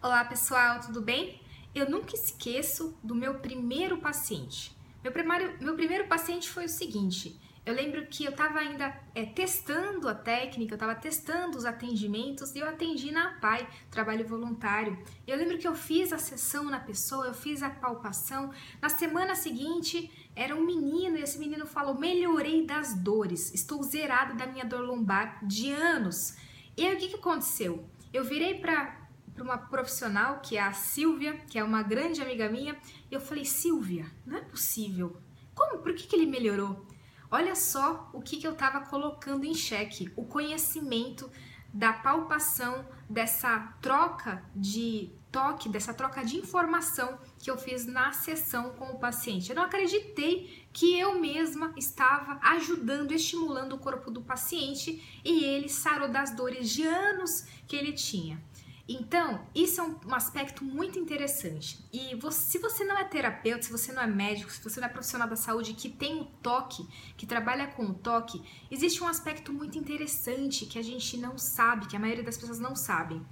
[0.00, 1.40] Olá pessoal, tudo bem?
[1.74, 4.72] Eu nunca esqueço do meu primeiro paciente.
[5.02, 7.36] Meu primeiro, meu primeiro paciente foi o seguinte:
[7.66, 12.54] eu lembro que eu estava ainda é, testando a técnica, eu estava testando os atendimentos
[12.54, 14.96] e eu atendi na PAI, trabalho voluntário.
[15.26, 18.52] Eu lembro que eu fiz a sessão na pessoa, eu fiz a palpação.
[18.80, 24.36] Na semana seguinte, era um menino e esse menino falou: melhorei das dores, estou zerado
[24.36, 26.36] da minha dor lombar de anos.
[26.76, 27.84] E aí o que, que aconteceu?
[28.12, 29.07] Eu virei para
[29.38, 32.76] para uma profissional que é a Silvia, que é uma grande amiga minha,
[33.08, 35.16] e eu falei: Silvia, não é possível.
[35.54, 35.78] Como?
[35.78, 36.84] Por que, que ele melhorou?
[37.30, 41.30] Olha só o que, que eu estava colocando em xeque: o conhecimento
[41.72, 48.70] da palpação, dessa troca de toque, dessa troca de informação que eu fiz na sessão
[48.70, 49.50] com o paciente.
[49.50, 55.68] Eu não acreditei que eu mesma estava ajudando, estimulando o corpo do paciente e ele
[55.68, 58.42] sarou das dores de anos que ele tinha.
[58.88, 61.78] Então, isso é um, um aspecto muito interessante.
[61.92, 64.88] E você, se você não é terapeuta, se você não é médico, se você não
[64.88, 69.06] é profissional da saúde que tem o toque, que trabalha com o toque, existe um
[69.06, 73.22] aspecto muito interessante que a gente não sabe, que a maioria das pessoas não sabem,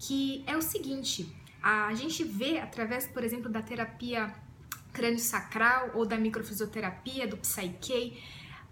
[0.00, 4.34] que é o seguinte: a gente vê através, por exemplo, da terapia
[4.92, 8.20] crânio-sacral ou da microfisioterapia, do Psyche,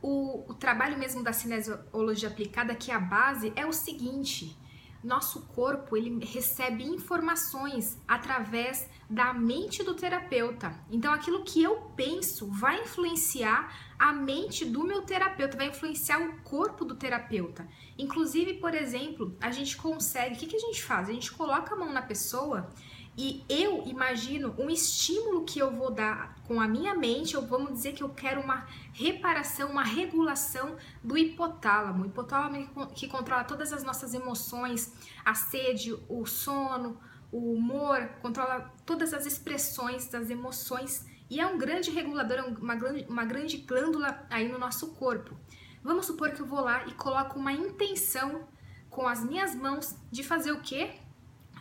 [0.01, 4.57] o, o trabalho mesmo da cinesiologia aplicada, que é a base, é o seguinte:
[5.03, 10.75] nosso corpo ele recebe informações através da mente do terapeuta.
[10.91, 16.41] Então aquilo que eu penso vai influenciar a mente do meu terapeuta, vai influenciar o
[16.43, 17.67] corpo do terapeuta.
[17.99, 21.09] Inclusive, por exemplo, a gente consegue, o que, que a gente faz?
[21.09, 22.71] A gente coloca a mão na pessoa
[23.17, 27.73] e eu imagino um estímulo que eu vou dar com a minha mente, ou vamos
[27.73, 32.05] dizer que eu quero uma reparação, uma regulação do hipotálamo.
[32.05, 36.99] O hipotálamo que controla todas as nossas emoções, a sede, o sono,
[37.31, 42.75] o humor, controla todas as expressões das emoções e é um grande regulador, é uma
[42.75, 45.37] grande, uma grande glândula aí no nosso corpo.
[45.83, 48.47] Vamos supor que eu vou lá e coloco uma intenção
[48.89, 50.95] com as minhas mãos de fazer o quê?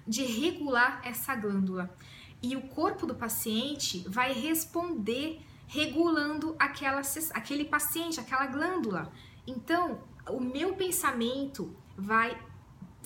[0.07, 1.95] De regular essa glândula.
[2.41, 7.01] E o corpo do paciente vai responder regulando aquela,
[7.33, 9.11] aquele paciente, aquela glândula.
[9.47, 12.37] Então, o meu pensamento vai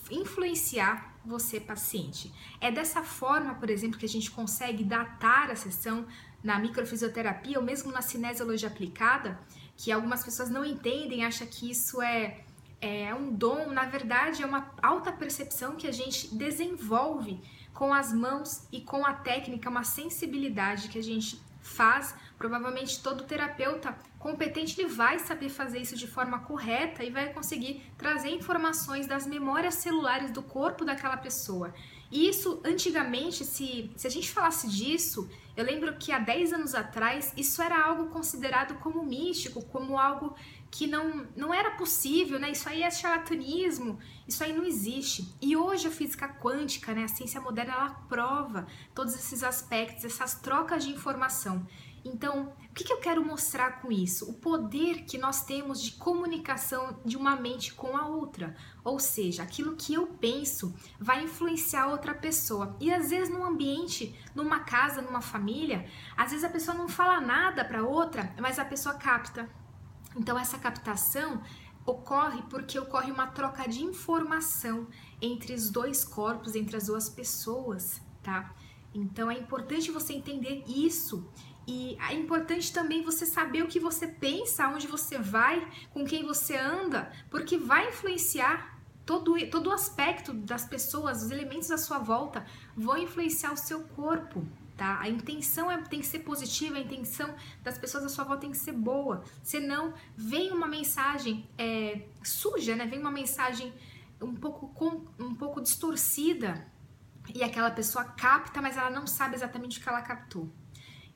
[0.09, 2.31] influenciar você, paciente.
[2.61, 6.05] É dessa forma, por exemplo, que a gente consegue datar a sessão
[6.43, 9.39] na microfisioterapia ou mesmo na cinesiologia aplicada,
[9.75, 12.44] que algumas pessoas não entendem, acham que isso é
[12.81, 17.39] é um dom, na verdade, é uma alta percepção que a gente desenvolve
[17.73, 22.15] com as mãos e com a técnica, uma sensibilidade que a gente faz.
[22.37, 27.83] Provavelmente todo terapeuta competente ele vai saber fazer isso de forma correta e vai conseguir
[27.95, 31.71] trazer informações das memórias celulares do corpo daquela pessoa.
[32.11, 36.73] E isso, antigamente, se, se a gente falasse disso, eu lembro que há 10 anos
[36.73, 40.35] atrás isso era algo considerado como místico, como algo
[40.71, 42.49] que não, não era possível, né?
[42.49, 45.35] Isso aí é charlatanismo, isso aí não existe.
[45.39, 48.65] E hoje a física quântica, né, a ciência moderna, ela prova
[48.95, 51.67] todos esses aspectos, essas trocas de informação.
[52.05, 54.29] Então, o que, que eu quero mostrar com isso?
[54.29, 58.55] O poder que nós temos de comunicação de uma mente com a outra.
[58.83, 62.77] Ou seja, aquilo que eu penso vai influenciar outra pessoa.
[62.79, 67.19] E às vezes, num ambiente, numa casa, numa família, às vezes a pessoa não fala
[67.19, 69.49] nada para outra, mas a pessoa capta.
[70.15, 71.41] Então, essa captação
[71.87, 74.87] ocorre porque ocorre uma troca de informação
[75.19, 78.53] entre os dois corpos, entre as duas pessoas, tá?
[78.95, 81.29] Então é importante você entender isso
[81.67, 86.25] e é importante também você saber o que você pensa, aonde você vai, com quem
[86.25, 91.97] você anda, porque vai influenciar todo, todo o aspecto das pessoas, os elementos à sua
[91.97, 92.45] volta
[92.75, 94.45] vão influenciar o seu corpo,
[94.77, 94.99] tá?
[94.99, 97.33] A intenção é, tem que ser positiva, a intenção
[97.63, 102.75] das pessoas à sua volta tem que ser boa, senão vem uma mensagem é, suja,
[102.75, 102.85] né?
[102.85, 103.73] Vem uma mensagem
[104.21, 106.65] um pouco, com, um pouco distorcida
[107.33, 110.47] e aquela pessoa capta, mas ela não sabe exatamente o que ela captou.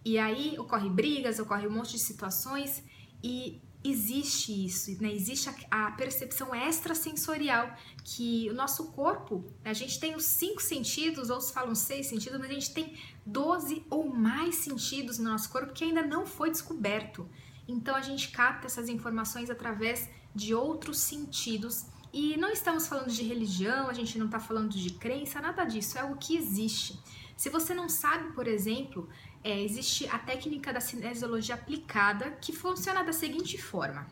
[0.04, 2.84] E aí ocorre brigas, ocorre um monte de situações
[3.24, 5.12] e existe isso, né?
[5.12, 7.74] Existe a, a percepção extrasensorial
[8.04, 12.50] que o nosso corpo, a gente tem os cinco sentidos, outros falam seis sentidos, mas
[12.50, 17.30] a gente tem 12 ou mais sentidos no nosso corpo que ainda não foi descoberto.
[17.68, 21.86] Então a gente capta essas informações através de outros sentidos.
[22.12, 25.98] E não estamos falando de religião, a gente não está falando de crença, nada disso,
[25.98, 27.00] é o que existe.
[27.38, 29.08] Se você não sabe, por exemplo,
[29.44, 34.08] é, existe a técnica da cinesiologia aplicada que funciona da seguinte forma: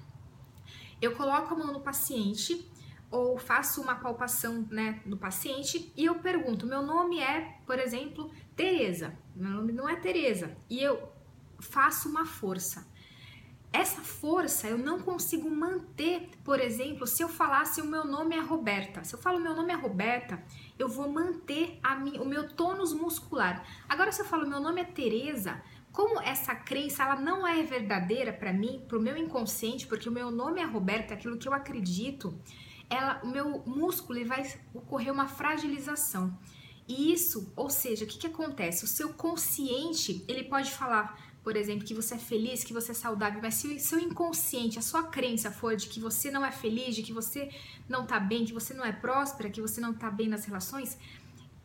[1.01, 2.69] eu coloco a mão no paciente,
[3.09, 8.31] ou faço uma palpação né, no paciente e eu pergunto: meu nome é, por exemplo,
[8.55, 9.17] Tereza.
[9.35, 10.57] Meu nome não é Tereza.
[10.69, 11.11] E eu
[11.59, 12.87] faço uma força.
[13.77, 18.39] Essa força eu não consigo manter, por exemplo, se eu falasse o meu nome é
[18.39, 19.03] Roberta.
[19.03, 20.43] Se eu falo meu nome é Roberta,
[20.79, 23.63] eu vou manter a minha, o meu tônus muscular.
[23.87, 28.33] Agora, se eu falo meu nome é Tereza, como essa crença ela não é verdadeira
[28.33, 31.53] para mim, para o meu inconsciente, porque o meu nome é Roberta, aquilo que eu
[31.53, 32.33] acredito,
[32.89, 34.43] ela, o meu músculo vai
[34.73, 36.35] ocorrer uma fragilização.
[36.87, 38.85] E isso, ou seja, o que, que acontece?
[38.85, 42.93] O seu consciente ele pode falar por exemplo, que você é feliz, que você é
[42.93, 46.51] saudável, mas se o seu inconsciente, a sua crença for de que você não é
[46.51, 47.49] feliz, de que você
[47.87, 50.97] não tá bem, que você não é próspera, que você não tá bem nas relações,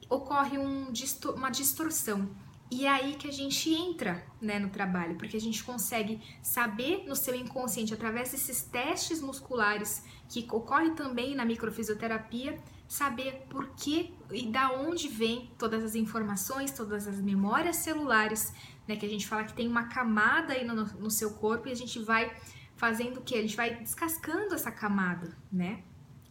[0.08, 0.92] ocorre um,
[1.34, 2.30] uma distorção.
[2.70, 7.02] E é aí que a gente entra né, no trabalho, porque a gente consegue saber
[7.08, 12.56] no seu inconsciente, através desses testes musculares que ocorre também na microfisioterapia,
[12.86, 18.52] saber por que e da onde vem todas as informações, todas as memórias celulares
[18.86, 18.96] né?
[18.96, 21.76] Que a gente fala que tem uma camada aí no, no seu corpo e a
[21.76, 22.34] gente vai
[22.76, 23.34] fazendo o que?
[23.34, 25.82] A gente vai descascando essa camada, né?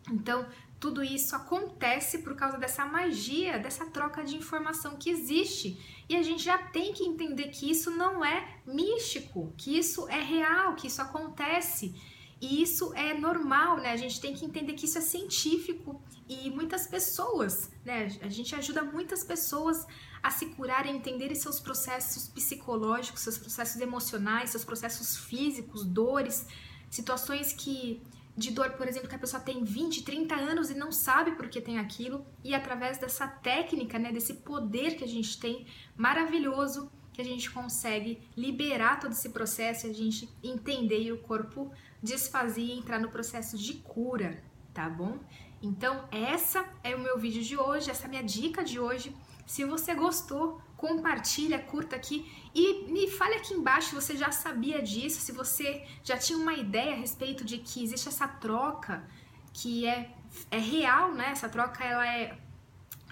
[0.09, 0.45] Então,
[0.79, 5.79] tudo isso acontece por causa dessa magia, dessa troca de informação que existe.
[6.09, 10.19] E a gente já tem que entender que isso não é místico, que isso é
[10.19, 11.95] real, que isso acontece.
[12.41, 13.91] E isso é normal, né?
[13.91, 18.07] A gente tem que entender que isso é científico e muitas pessoas, né?
[18.19, 19.85] A gente ajuda muitas pessoas
[20.23, 26.47] a se curarem, entenderem seus processos psicológicos, seus processos emocionais, seus processos físicos, dores,
[26.89, 28.01] situações que
[28.35, 31.49] de dor, por exemplo, que a pessoa tem 20, 30 anos e não sabe por
[31.49, 36.89] que tem aquilo, e através dessa técnica, né, desse poder que a gente tem maravilhoso,
[37.23, 41.71] que a gente consegue liberar todo esse processo a gente entender e o corpo
[42.01, 45.19] desfazer e entrar no processo de cura, tá bom?
[45.61, 49.15] Então, essa é o meu vídeo de hoje, essa é a minha dica de hoje.
[49.45, 54.81] Se você gostou, compartilha, curta aqui e me fale aqui embaixo se você já sabia
[54.81, 59.07] disso, se você já tinha uma ideia a respeito de que existe essa troca
[59.53, 60.15] que é,
[60.49, 61.29] é real, né?
[61.31, 62.37] Essa troca ela é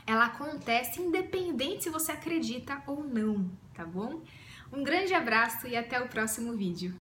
[0.09, 4.23] ela acontece independente se você acredita ou não, tá bom?
[4.73, 6.97] Um grande abraço e até o próximo vídeo.